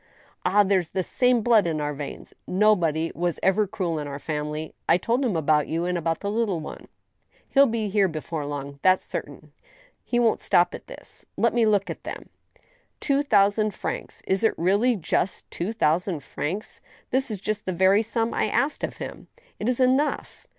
[0.47, 0.63] Ah!
[0.63, 4.73] there's the same blood in our veins; nobody was ever cruel in our family....
[4.89, 6.87] I told him about you, and about the little one....
[7.49, 9.53] He'll be here before long— that's certain.
[10.03, 11.27] He won't stop at this....
[11.37, 12.29] Let me look at them.•..
[12.99, 14.31] Two thousand francs I...
[14.31, 16.81] Is it really just two thou sand francs?
[17.11, 19.27] That is just the very sum I asked of him....
[19.59, 20.47] It is enough.